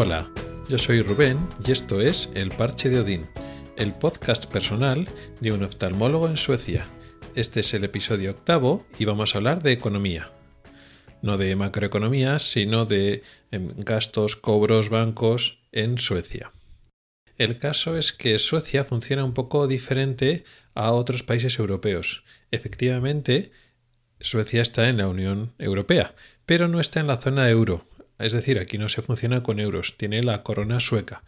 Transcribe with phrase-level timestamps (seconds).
[0.00, 0.30] Hola,
[0.68, 3.26] yo soy Rubén y esto es El Parche de Odín,
[3.76, 5.08] el podcast personal
[5.40, 6.86] de un oftalmólogo en Suecia.
[7.34, 10.30] Este es el episodio octavo y vamos a hablar de economía.
[11.20, 16.52] No de macroeconomía, sino de em, gastos, cobros, bancos en Suecia.
[17.36, 20.44] El caso es que Suecia funciona un poco diferente
[20.74, 22.22] a otros países europeos.
[22.52, 23.50] Efectivamente,
[24.20, 26.14] Suecia está en la Unión Europea,
[26.46, 27.84] pero no está en la zona euro.
[28.18, 31.22] Es decir, aquí no se funciona con euros, tiene la corona sueca,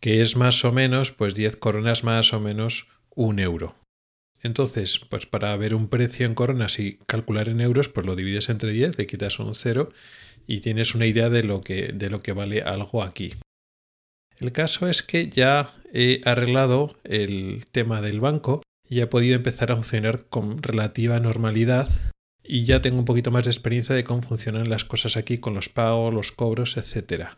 [0.00, 3.76] que es más o menos, pues 10 coronas más o menos un euro.
[4.42, 8.48] Entonces, pues para ver un precio en coronas y calcular en euros, pues lo divides
[8.48, 9.92] entre 10, le quitas un cero
[10.46, 13.34] y tienes una idea de lo que, de lo que vale algo aquí.
[14.38, 19.70] El caso es que ya he arreglado el tema del banco y he podido empezar
[19.70, 21.88] a funcionar con relativa normalidad
[22.44, 25.54] y ya tengo un poquito más de experiencia de cómo funcionan las cosas aquí con
[25.54, 27.28] los pagos, los cobros, etc.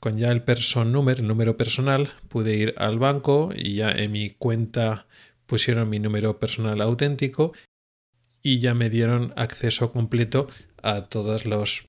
[0.00, 4.12] Con ya el person number, el número personal, pude ir al banco y ya en
[4.12, 5.06] mi cuenta
[5.46, 7.52] pusieron mi número personal auténtico
[8.42, 10.48] y ya me dieron acceso completo
[10.82, 11.86] a todos los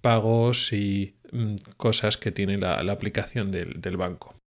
[0.00, 4.38] pagos y mm, cosas que tiene la, aplicación del banco.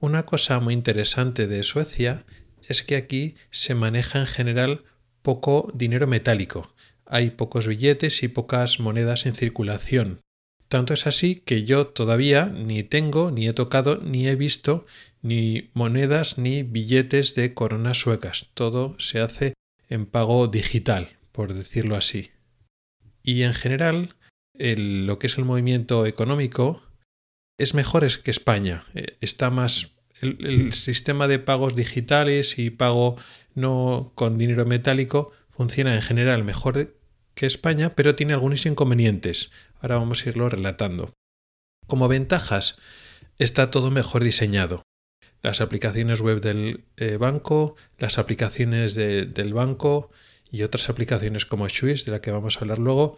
[0.00, 2.24] Una cosa muy interesante de Suecia
[2.68, 4.84] es que aquí se maneja en general
[5.22, 6.74] poco dinero metálico.
[7.06, 10.20] Hay pocos billetes y pocas monedas en circulación.
[10.68, 14.84] Tanto es así que yo todavía ni tengo, ni he tocado, ni he visto
[15.22, 18.50] ni monedas ni billetes de coronas suecas.
[18.54, 19.54] Todo se hace
[19.88, 22.30] en pago digital, por decirlo así.
[23.22, 24.16] Y en general,
[24.54, 26.82] lo que es el movimiento económico
[27.58, 28.84] es mejor que España.
[28.94, 33.16] Eh, está más el, sistema de pagos digitales y pago
[33.54, 36.96] no con dinero metálico funciona en general mejor
[37.34, 39.50] que España, pero tiene algunos inconvenientes.
[39.80, 41.14] Ahora vamos a irlo relatando.
[41.86, 42.78] Como ventajas,
[43.38, 44.82] está todo mejor diseñado.
[45.42, 50.10] Las aplicaciones web del eh, banco, las aplicaciones del banco
[50.50, 53.16] y otras aplicaciones como Swiss, de la que vamos a hablar luego,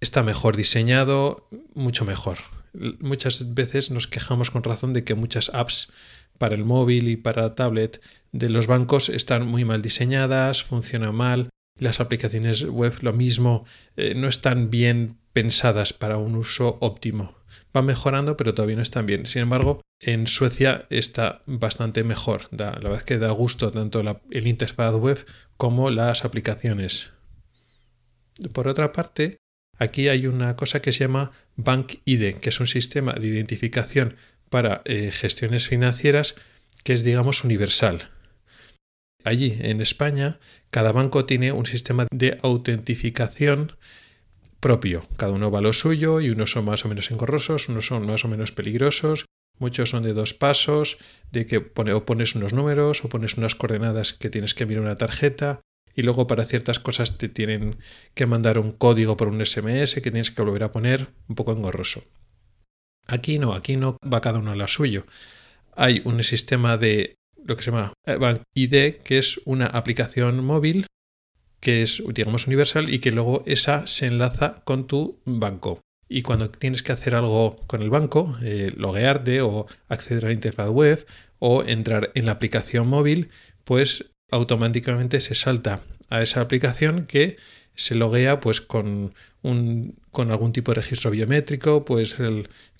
[0.00, 2.38] está mejor diseñado, mucho mejor.
[2.72, 5.90] Muchas veces nos quejamos con razón de que muchas apps
[6.38, 8.00] para el móvil y para tablet
[8.32, 11.50] de los bancos están muy mal diseñadas, funcionan mal.
[11.78, 13.64] Las aplicaciones web lo mismo,
[13.96, 17.34] eh, no están bien pensadas para un uso óptimo.
[17.72, 19.26] Van mejorando, pero todavía no están bien.
[19.26, 22.48] Sin embargo, en Suecia está bastante mejor.
[22.50, 25.24] la verdad es que da gusto tanto el interfaz web
[25.56, 27.10] como las aplicaciones.
[28.52, 29.36] Por otra parte,
[29.80, 34.16] aquí hay una cosa que se llama Bank ID, que es un sistema de identificación
[34.48, 36.36] para eh, gestiones financieras
[36.84, 38.10] que es, digamos, universal.
[39.24, 40.38] Allí, en España,
[40.70, 43.76] cada banco tiene un sistema de autentificación
[44.60, 45.06] propio.
[45.16, 48.24] Cada uno va lo suyo y unos son más o menos engorrosos, unos son más
[48.24, 49.26] o menos peligrosos,
[49.58, 50.98] muchos son de dos pasos,
[51.32, 54.98] de que o pones unos números o pones unas coordenadas que tienes que mirar una
[54.98, 55.60] tarjeta
[56.00, 57.76] y luego para ciertas cosas te tienen
[58.14, 61.52] que mandar un código por un SMS que tienes que volver a poner, un poco
[61.52, 62.02] engorroso.
[63.06, 65.04] Aquí no, aquí no va cada uno a la suyo.
[65.76, 70.86] Hay un sistema de lo que se llama Bank ID, que es una aplicación móvil
[71.60, 75.82] que es, digamos, universal y que luego esa se enlaza con tu banco.
[76.08, 80.34] Y cuando tienes que hacer algo con el banco, eh, loguearte o acceder a la
[80.34, 81.06] interfaz web
[81.38, 83.28] o entrar en la aplicación móvil,
[83.64, 87.36] pues automáticamente se salta a esa aplicación que
[87.74, 92.16] se loguea pues con, un, con algún tipo de registro biométrico, pues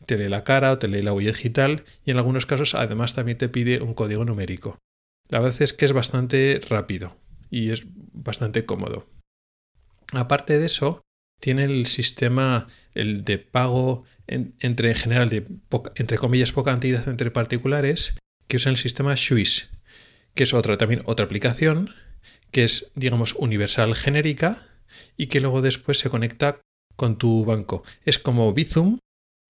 [0.07, 3.15] te lee la cara o te lee la huella digital y en algunos casos además
[3.15, 4.79] también te pide un código numérico.
[5.29, 7.17] La verdad es que es bastante rápido
[7.51, 9.07] y es bastante cómodo.
[10.13, 11.03] Aparte de eso,
[11.41, 15.47] tiene el sistema el de pago entre en general de
[15.95, 18.15] entre comillas poca cantidad entre particulares
[18.47, 19.71] que usa el sistema Swiss,
[20.35, 21.95] que es otra también otra aplicación
[22.51, 24.67] que es digamos universal genérica
[25.17, 26.61] y que luego después se conecta
[26.97, 27.83] con tu banco.
[28.05, 28.99] Es como Bizum,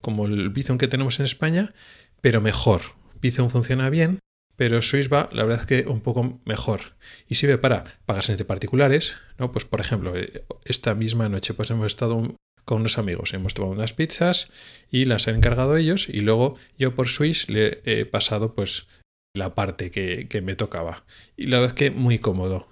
[0.01, 1.73] como el Bizum que tenemos en España,
[2.21, 2.81] pero mejor.
[3.21, 4.19] Bizum funciona bien,
[4.55, 6.95] pero Swiss va, la verdad es que un poco mejor.
[7.27, 9.51] Y sirve para pagar entre particulares, ¿no?
[9.51, 12.35] Pues por ejemplo, eh, esta misma noche pues hemos estado
[12.65, 14.49] con unos amigos, hemos tomado unas pizzas
[14.89, 18.87] y las han encargado ellos y luego yo por Swiss le he pasado pues
[19.33, 21.05] la parte que, que me tocaba.
[21.37, 22.67] Y la verdad es que muy cómodo.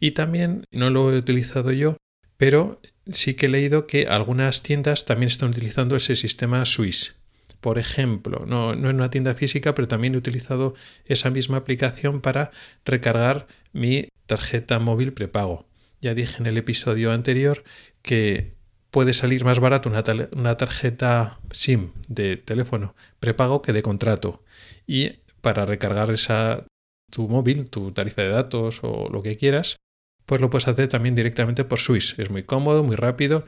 [0.00, 1.96] Y también no lo he utilizado yo,
[2.36, 7.14] pero sí que he leído que algunas tiendas también están utilizando ese sistema Swiss.
[7.60, 12.20] Por ejemplo, no, no en una tienda física, pero también he utilizado esa misma aplicación
[12.20, 12.50] para
[12.84, 15.68] recargar mi tarjeta móvil prepago.
[16.00, 17.62] Ya dije en el episodio anterior
[18.02, 18.54] que
[18.90, 20.02] puede salir más barato una,
[20.36, 24.42] una, tarjeta SIM de teléfono prepago que de contrato.
[24.86, 26.66] Y para recargar esa,
[27.10, 29.76] tu móvil, tu tarifa de datos o lo que quieras,
[30.24, 32.18] pues lo puedes hacer también directamente por Swiss.
[32.18, 33.44] Es muy cómodo, muy rápido.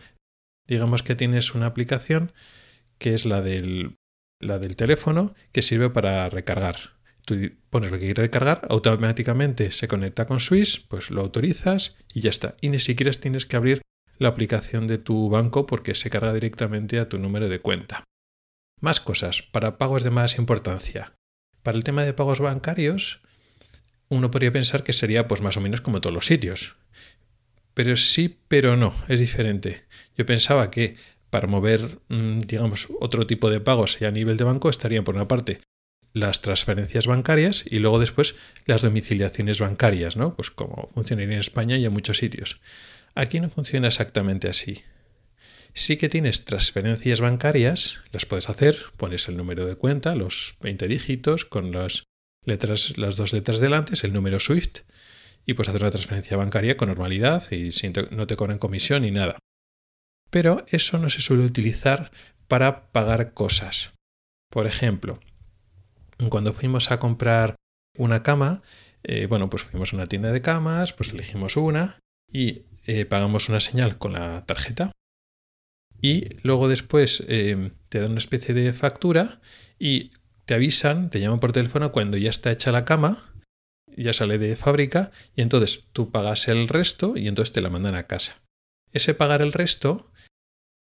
[0.66, 2.32] Digamos que tienes una aplicación
[2.98, 3.96] que es la del,
[4.40, 6.94] la del teléfono que sirve para recargar.
[7.24, 7.36] Tú
[7.70, 12.30] pones lo que quieres recargar, automáticamente se conecta con Swiss, pues lo autorizas y ya
[12.30, 12.56] está.
[12.60, 13.80] Y ni siquiera tienes que abrir
[14.18, 18.04] la aplicación de tu banco porque se carga directamente a tu número de cuenta.
[18.80, 21.14] Más cosas para pagos de más importancia.
[21.64, 23.20] Para el tema de pagos bancarios,
[24.10, 26.76] uno podría pensar que sería pues más o menos como todos los sitios.
[27.72, 29.84] Pero sí, pero no, es diferente.
[30.16, 30.96] Yo pensaba que
[31.30, 35.26] para mover, mm, digamos, otro tipo de pagos a nivel de banco estarían por una
[35.26, 35.62] parte
[36.12, 38.36] las transferencias bancarias y luego después
[38.66, 40.36] las domiciliaciones bancarias, ¿no?
[40.36, 42.60] Pues como funcionaría en España y en muchos sitios.
[43.14, 44.84] Aquí no funciona exactamente así.
[45.76, 50.86] Sí que tienes transferencias bancarias, las puedes hacer, pones el número de cuenta, los 20
[50.86, 52.04] dígitos con las
[52.44, 54.80] letras, las dos letras delante, es el número SWIFT,
[55.44, 59.10] y puedes hacer una transferencia bancaria con normalidad y sin no te cobran comisión ni
[59.10, 59.38] nada.
[60.30, 62.12] Pero eso no se suele utilizar
[62.46, 63.92] para pagar cosas.
[64.50, 65.18] Por ejemplo,
[66.28, 67.56] cuando fuimos a comprar
[67.98, 68.62] una cama,
[69.02, 71.98] eh, bueno, pues fuimos a una tienda de camas, pues elegimos una
[72.30, 74.92] y eh, pagamos una señal con la tarjeta.
[76.04, 79.40] Y luego después eh, te dan una especie de factura
[79.78, 80.10] y
[80.44, 83.32] te avisan, te llaman por teléfono cuando ya está hecha la cama,
[83.96, 87.94] ya sale de fábrica y entonces tú pagas el resto y entonces te la mandan
[87.94, 88.42] a casa.
[88.92, 90.12] Ese pagar el resto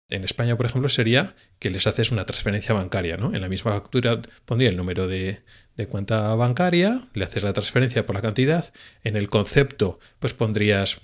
[0.08, 3.32] en España, por ejemplo, sería que les haces una transferencia bancaria, ¿no?
[3.32, 5.44] En la misma factura pondría el número de,
[5.88, 11.00] cuenta bancaria, le haces la transferencia por la cantidad, en el concepto, pues pondrías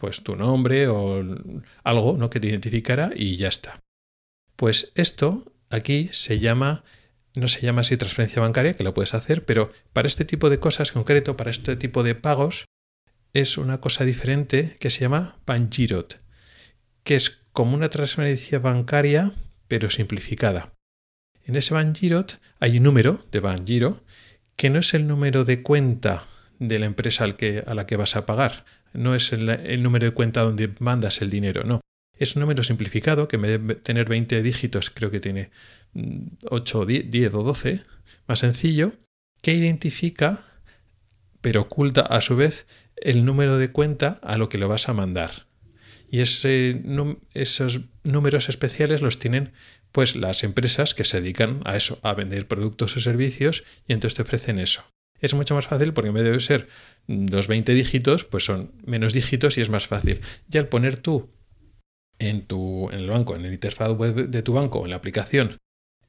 [0.00, 1.22] pues tu nombre o
[1.84, 2.30] algo ¿no?
[2.30, 3.80] que te identificara y ya está.
[4.56, 6.82] Pues esto aquí se llama,
[7.34, 10.58] no se llama así transferencia bancaria, que lo puedes hacer, pero para este tipo de
[10.58, 12.64] cosas concreto, para este tipo de pagos,
[13.34, 16.20] es una cosa diferente que se llama Pangirot,
[17.04, 19.32] que es como una transferencia bancaria,
[19.68, 20.72] pero simplificada.
[21.44, 24.02] En ese Bangirot hay un número de Bangiro
[24.56, 26.26] que no es el número de cuenta
[26.58, 30.06] de la empresa al que, a la que vas a pagar, no es el, número
[30.06, 31.80] de cuenta donde mandas el dinero, no.
[32.18, 35.50] Es un número simplificado que en vez de tener 20 dígitos, creo que tiene
[36.44, 37.82] 8, 10 o 12,
[38.26, 38.92] más sencillo,
[39.40, 40.44] que identifica,
[41.40, 42.66] pero oculta a su vez,
[42.96, 45.46] el número de cuenta a lo que lo vas a mandar.
[46.10, 49.52] Y esos números especiales los tienen
[49.92, 54.16] pues las empresas que se dedican a eso, a vender productos o servicios y entonces
[54.16, 54.84] te ofrecen eso.
[55.20, 56.68] Es mucho más fácil porque en vez de ser
[57.06, 60.20] los 20 dígitos, pues son menos dígitos y es más fácil.
[60.50, 61.30] Y al poner tú
[62.18, 65.58] en, tu, en el banco, en el interfaz web de tu banco, en la aplicación,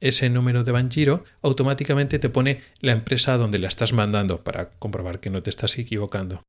[0.00, 5.20] ese número de Banjiro, automáticamente te pone la empresa donde la estás mandando para comprobar
[5.20, 6.42] que no te estás equivocando.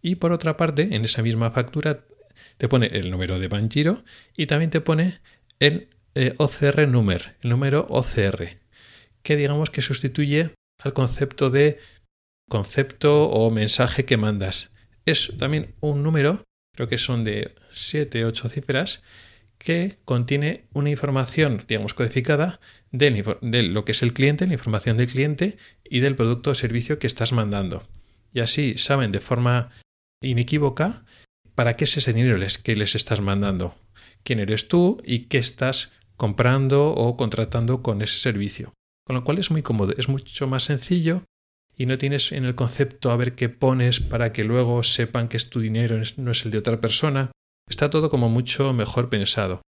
[0.00, 2.04] Y por otra parte, en esa misma factura
[2.58, 4.04] te pone el número de Banjiro
[4.36, 5.20] y también te pone
[5.58, 8.60] el eh, OCR number, el número OCR,
[9.22, 11.78] que digamos que sustituye al concepto de
[12.48, 14.72] concepto o mensaje que mandas.
[15.04, 19.02] Es también un número, creo que son de 7, 8 cifras,
[19.58, 24.96] que contiene una información, digamos, codificada de, de, lo que es el cliente, la información
[24.96, 27.82] del cliente y del producto o servicio que estás mandando.
[28.32, 29.70] Y así saben de forma
[30.22, 31.04] inequívoca
[31.54, 33.74] para qué es ese dinero que les estás mandando,
[34.22, 38.74] quién eres tú y qué estás comprando o contratando con ese servicio.
[39.06, 41.22] Con lo cual es muy cómodo, es mucho más sencillo
[41.76, 45.36] y no tienes en el concepto a ver qué pones para que luego sepan que
[45.36, 47.30] es tu dinero, no es el de otra persona.
[47.68, 49.62] Está todo como mucho mejor pensado.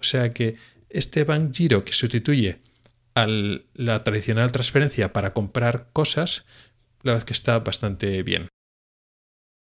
[0.00, 0.56] O sea que
[0.88, 2.58] este Bank Giro que sustituye
[3.14, 6.44] a la tradicional transferencia para comprar cosas,
[7.02, 8.48] la verdad es que está bastante bien.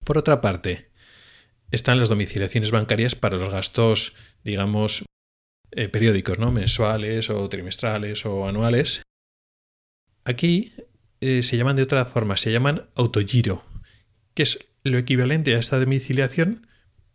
[0.05, 0.91] Por otra parte,
[1.71, 5.05] están las domiciliaciones bancarias para los gastos, digamos,
[5.73, 6.53] eh, periódicos, ¿no?
[6.53, 9.03] mensuales o trimestrales o anuales.
[10.25, 10.73] Aquí
[11.21, 13.65] eh, se llaman de otra forma, se llaman autogiro,
[14.35, 16.67] que es lo equivalente a esta domiciliación,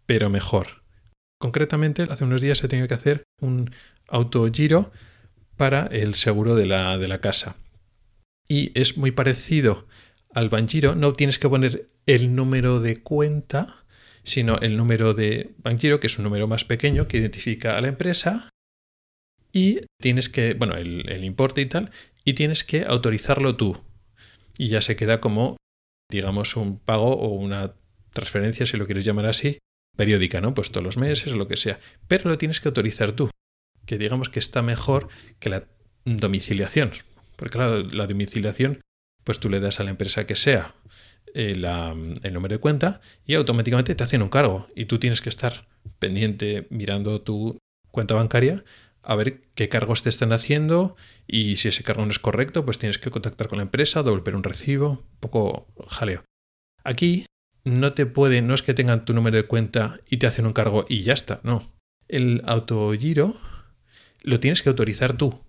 [0.06, 0.84] pero mejor.
[1.40, 3.72] Concretamente, hace unos días se tenía que hacer un
[4.08, 4.92] autogiro
[5.58, 7.56] para el seguro de la, de la casa.
[8.48, 9.88] Y es muy parecido
[10.34, 13.81] al Banjiro, no tienes que poner el número de cuenta,
[14.24, 17.88] sino el número de Banquero, que es un número más pequeño que identifica a la
[17.88, 18.50] empresa,
[19.54, 21.92] y tienes que, bueno, el, importe y tal,
[22.24, 23.78] y tienes que autorizarlo tú.
[24.58, 25.58] Y ya se queda como,
[26.10, 27.74] digamos, un pago o una
[28.12, 29.60] transferencia, si lo quieres llamar así,
[29.98, 30.54] periódica, ¿no?
[30.54, 31.80] Pues todos los meses lo que sea.
[32.08, 33.30] Pero lo tienes que autorizar tú,
[33.86, 35.10] que digamos que está mejor
[35.40, 35.66] que la
[36.06, 36.92] domiciliación.
[37.36, 38.82] Porque claro, la domiciliación,
[39.24, 40.76] pues tú le das a la empresa que sea
[41.34, 44.68] eh, el número de cuenta y automáticamente te hacen un cargo.
[44.76, 45.68] Y tú tienes que estar
[46.00, 47.58] pendiente mirando tu
[47.92, 48.64] cuenta bancaria
[49.04, 50.96] a ver qué cargos te están haciendo
[51.28, 54.36] y si ese cargo no es correcto, pues tienes que contactar con la empresa, devolver
[54.36, 56.24] un recibo, un poco jaleo.
[56.84, 57.26] Aquí
[57.64, 60.54] no te puede, no es que tengan tu número de cuenta y te hacen un
[60.54, 61.72] cargo y ya está, no.
[62.08, 63.40] El autogiro
[64.22, 65.40] lo tienes que autorizar tú.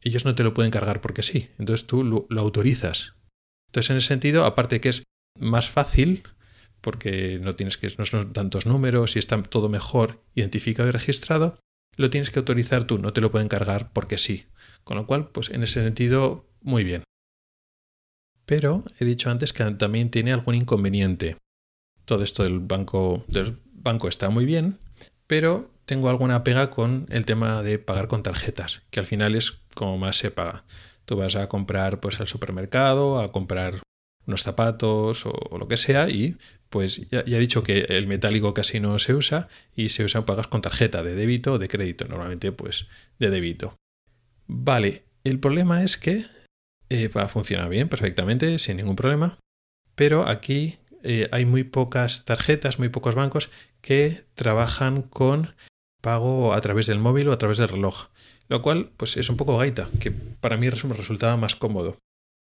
[0.00, 3.14] Ellos no te lo pueden cargar porque sí, entonces tú lo, lo autorizas.
[3.68, 5.02] Entonces en ese sentido, aparte que es
[5.38, 6.22] más fácil,
[6.80, 11.58] porque no tienes que no son tantos números y está todo mejor identificado y registrado,
[11.96, 14.46] lo tienes que autorizar tú, no te lo pueden cargar porque sí.
[14.84, 17.04] Con lo cual, pues en ese sentido, muy bien.
[18.46, 21.36] Pero he dicho antes que también tiene algún inconveniente.
[22.04, 24.78] Todo esto del banco, del banco está muy bien,
[25.26, 29.62] pero tengo alguna pega con el tema de pagar con tarjetas, que al final es
[29.74, 30.64] como más se paga.
[31.06, 33.80] Tú vas a comprar pues al supermercado, a comprar
[34.26, 36.36] unos zapatos o, lo que sea y
[36.70, 40.48] pues ya, he dicho que el metálico casi no se usa y se usa pagas
[40.48, 42.86] con tarjeta de débito o de crédito, normalmente pues
[43.18, 43.76] de débito.
[44.46, 46.26] Vale, el problema es que
[46.90, 49.38] eh, va a funcionar bien, perfectamente, sin ningún problema,
[49.94, 53.50] pero aquí eh, hay muy pocas tarjetas, muy pocos bancos
[53.80, 55.54] que trabajan con
[56.00, 58.08] pago a través del móvil o a través del reloj,
[58.48, 61.98] lo cual pues es un poco gaita, que para mí resultaba más cómodo.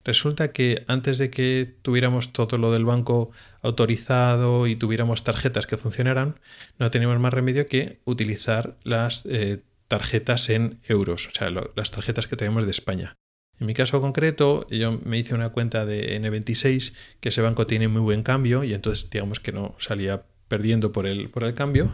[0.06, 5.76] Resulta que antes de que tuviéramos todo lo del banco autorizado y tuviéramos tarjetas que
[5.76, 6.38] funcionaran,
[6.78, 12.28] no teníamos más remedio que utilizar las eh, tarjetas en euros, o sea, las tarjetas
[12.28, 13.16] que tenemos de España.
[13.58, 17.88] En mi caso concreto, yo me hice una cuenta de N26, que ese banco tiene
[17.88, 21.90] muy buen cambio y entonces digamos que no salía perdiendo por el, por el cambio.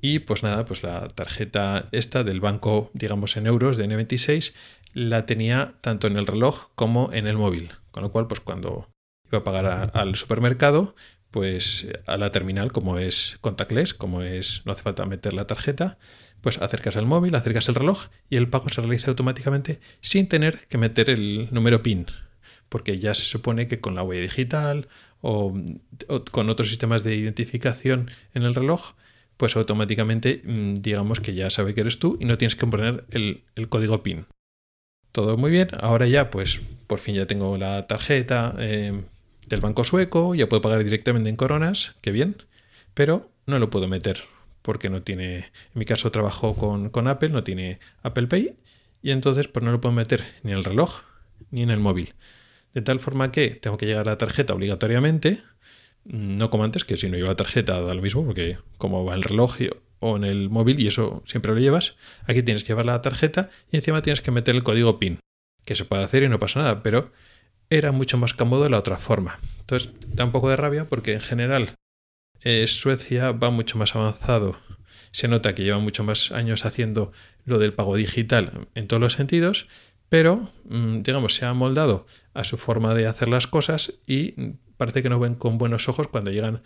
[0.00, 4.52] Y pues nada, pues la tarjeta esta del banco, digamos en euros de N26,
[4.94, 7.72] la tenía tanto en el reloj como en el móvil.
[7.90, 8.88] Con lo cual, pues cuando
[9.30, 10.94] iba a pagar al supermercado,
[11.30, 15.98] pues a la terminal, como es contactless, como es, no hace falta meter la tarjeta,
[16.40, 20.66] pues acercas el móvil, acercas el reloj y el pago se realiza automáticamente sin tener
[20.68, 22.06] que meter el número PIN.
[22.68, 24.88] Porque ya se supone que con la huella digital
[25.20, 25.54] o,
[26.30, 28.94] con otros sistemas de identificación en el reloj,
[29.36, 33.04] pues automáticamente mm, digamos que ya sabe que eres tú y no tienes que poner
[33.10, 34.26] el código PIN
[35.14, 35.68] todo muy bien.
[35.80, 39.00] Ahora ya, pues por fin ya tengo la tarjeta eh,
[39.46, 42.36] del banco sueco, ya puedo pagar directamente en coronas, qué bien,
[42.94, 44.24] pero no lo puedo meter
[44.60, 48.56] porque no tiene, en mi caso trabajo con, con Apple, no tiene Apple Pay
[49.02, 51.02] y entonces pues no lo puedo meter ni en el reloj
[51.52, 52.14] ni en el móvil.
[52.72, 55.42] De tal forma que tengo que llegar a la tarjeta obligatoriamente,
[56.02, 59.14] no como antes, que si no llevo la tarjeta da lo mismo, porque como va
[59.14, 59.58] el reloj
[60.06, 61.96] o en el móvil y eso siempre lo llevas,
[62.26, 65.18] aquí tienes que llevar la tarjeta y encima tienes que meter el código PIN,
[65.64, 67.10] que se puede hacer y no pasa nada, pero
[67.70, 69.38] era mucho más cómodo la otra forma.
[69.60, 71.74] Entonces da un poco de rabia porque en general
[72.42, 74.58] eh, Suecia va mucho más avanzado.
[75.10, 77.10] Se nota que lleva mucho más años haciendo
[77.46, 79.68] lo del pago digital en todos los sentidos,
[80.10, 84.34] pero mm, digamos se ha moldado a su forma de hacer las cosas y
[84.76, 86.62] parece que no ven con buenos ojos cuando llegan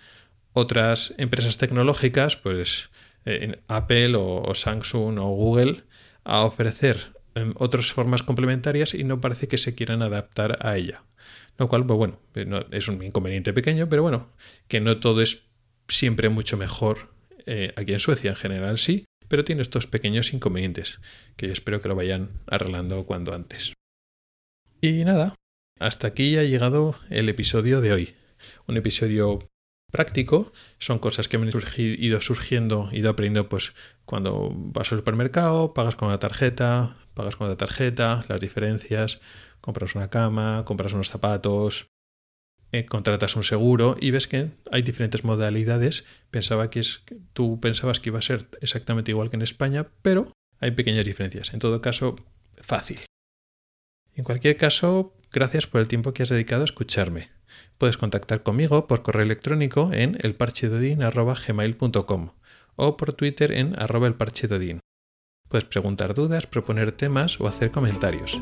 [0.54, 2.90] otras empresas tecnológicas, pues
[3.24, 5.84] en Apple o, Samsung o Google
[6.24, 11.02] a ofrecer em, otras formas complementarias y no parece que se quieran adaptar a ella.
[11.58, 14.30] Lo cual, pues bueno, eh, es un inconveniente pequeño, pero bueno,
[14.68, 15.48] que no todo es
[15.88, 17.12] siempre mucho mejor
[17.46, 21.00] eh, aquí en Suecia, en general sí, pero tiene estos pequeños inconvenientes
[21.36, 23.72] que yo espero que lo vayan arreglando cuando antes.
[24.80, 25.34] Y nada,
[25.78, 28.14] hasta aquí ha llegado el episodio de hoy.
[28.66, 29.40] Un episodio
[29.90, 35.96] práctico, son cosas que han ido surgiendo, ido aprendiendo pues cuando vas al supermercado, pagas
[35.96, 39.20] con la tarjeta, pagas con la tarjeta, las diferencias,
[39.60, 41.88] compras una cama, compras unos zapatos,
[42.70, 46.04] eh, contratas un seguro y ves que hay diferentes modalidades.
[46.30, 47.02] Pensaba que es,
[47.32, 51.54] tú pensabas que iba a ser exactamente igual que en España, pero hay pequeñas diferencias.
[51.54, 52.16] En todo caso,
[52.60, 53.00] fácil.
[54.14, 57.37] En cualquier caso, gracias por el tiempo que has dedicado a escucharme.
[57.78, 62.30] Puedes contactar conmigo por correo electrónico en elparchedodin.gmail.com
[62.76, 64.80] o por Twitter en arroba elparchedodin.
[65.48, 68.38] Puedes preguntar dudas, proponer temas o hacer comentarios.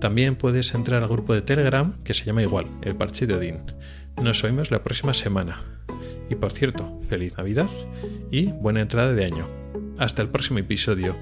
[0.00, 3.62] También puedes entrar al grupo de Telegram que se llama igual, El Parche de Odín.
[4.22, 5.62] Nos oímos la próxima semana.
[6.30, 7.68] Y por cierto, feliz Navidad
[8.30, 9.48] y buena entrada de año.
[9.96, 11.16] Hasta el próximo episodio.